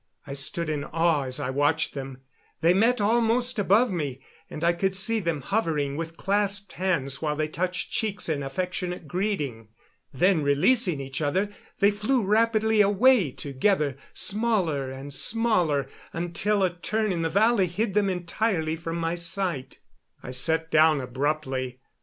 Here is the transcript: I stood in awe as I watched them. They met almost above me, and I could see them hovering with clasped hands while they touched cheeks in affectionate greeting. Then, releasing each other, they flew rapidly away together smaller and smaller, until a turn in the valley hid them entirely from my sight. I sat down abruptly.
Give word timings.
I 0.25 0.33
stood 0.33 0.67
in 0.67 0.83
awe 0.83 1.25
as 1.25 1.39
I 1.39 1.51
watched 1.51 1.93
them. 1.93 2.21
They 2.61 2.73
met 2.73 2.99
almost 2.99 3.59
above 3.59 3.91
me, 3.91 4.19
and 4.49 4.63
I 4.63 4.73
could 4.73 4.95
see 4.95 5.19
them 5.19 5.41
hovering 5.41 5.95
with 5.95 6.17
clasped 6.17 6.73
hands 6.73 7.21
while 7.21 7.35
they 7.35 7.47
touched 7.47 7.91
cheeks 7.91 8.27
in 8.27 8.41
affectionate 8.41 9.07
greeting. 9.07 9.67
Then, 10.11 10.41
releasing 10.41 10.99
each 10.99 11.21
other, 11.21 11.49
they 11.81 11.91
flew 11.91 12.23
rapidly 12.23 12.81
away 12.81 13.29
together 13.29 13.95
smaller 14.15 14.89
and 14.89 15.13
smaller, 15.13 15.87
until 16.13 16.63
a 16.63 16.73
turn 16.75 17.11
in 17.11 17.21
the 17.21 17.29
valley 17.29 17.67
hid 17.67 17.93
them 17.93 18.09
entirely 18.09 18.75
from 18.75 18.95
my 18.95 19.13
sight. 19.13 19.77
I 20.23 20.31
sat 20.31 20.71
down 20.71 20.99
abruptly. 20.99 21.79